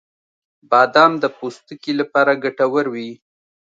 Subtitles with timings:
[0.69, 3.09] •بادام د پوستکي لپاره ګټور وي.